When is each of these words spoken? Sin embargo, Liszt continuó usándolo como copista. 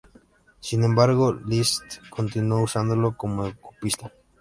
Sin 0.59 0.83
embargo, 0.83 1.31
Liszt 1.31 1.99
continuó 2.09 2.63
usándolo 2.63 3.15
como 3.15 3.53
copista. 3.61 4.11